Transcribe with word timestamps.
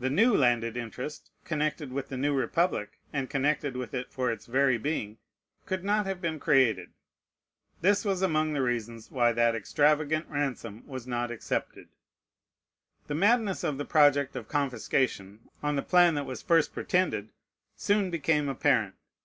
The 0.00 0.10
new 0.10 0.34
landed 0.36 0.76
interest 0.76 1.30
connected 1.44 1.92
with 1.92 2.08
the 2.08 2.16
new 2.16 2.34
republic, 2.34 2.98
and 3.12 3.30
connected 3.30 3.76
with 3.76 3.94
it 3.94 4.10
for 4.10 4.32
its 4.32 4.46
very 4.46 4.76
being, 4.76 5.18
could 5.66 5.84
not 5.84 6.04
have 6.04 6.20
been 6.20 6.40
created. 6.40 6.90
This 7.80 8.04
was 8.04 8.22
among 8.22 8.54
the 8.54 8.60
reasons 8.60 9.08
why 9.08 9.30
that 9.30 9.54
extravagant 9.54 10.26
ransom 10.28 10.84
was 10.84 11.06
not 11.06 11.30
accepted. 11.30 11.86
The 13.06 13.14
madness 13.14 13.62
of 13.62 13.78
the 13.78 13.84
project 13.84 14.34
of 14.34 14.48
confiscation, 14.48 15.48
on 15.62 15.76
the 15.76 15.82
plan 15.82 16.16
that 16.16 16.26
was 16.26 16.42
first 16.42 16.72
pretended, 16.74 17.28
soon 17.76 18.10
became 18.10 18.48
apparent. 18.48 18.96